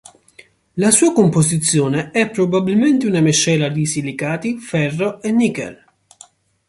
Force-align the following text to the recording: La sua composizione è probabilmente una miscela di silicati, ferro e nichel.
La 0.81 0.89
sua 0.89 1.13
composizione 1.13 2.09
è 2.09 2.27
probabilmente 2.27 3.05
una 3.05 3.19
miscela 3.19 3.69
di 3.69 3.85
silicati, 3.85 4.57
ferro 4.57 5.21
e 5.21 5.29
nichel. 5.31 5.79